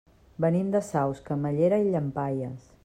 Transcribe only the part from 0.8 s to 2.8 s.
Saus, Camallera i Llampaies.